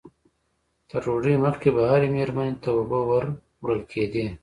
تر 0.89 1.01
ډوډۍ 1.05 1.35
مخکې 1.45 1.69
به 1.75 1.81
هرې 1.91 2.07
مېرمنې 2.15 2.55
ته 2.63 2.69
اوبه 2.77 2.99
ور 3.09 3.25
وړل 3.61 3.81
کېدې. 3.91 4.25